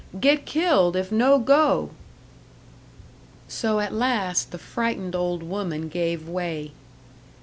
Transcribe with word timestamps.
Get 0.19 0.47
killed 0.47 0.95
if 0.95 1.11
no 1.11 1.37
go!" 1.37 1.91
So 3.47 3.79
at 3.79 3.93
last 3.93 4.49
the 4.49 4.57
frightened 4.57 5.15
old 5.15 5.43
woman 5.43 5.89
gave 5.89 6.27
way. 6.27 6.71